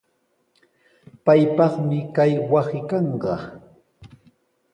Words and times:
Paypaqmi 1.25 1.99
kay 2.15 2.33
wasi 2.51 2.79
kanqa. 2.89 3.33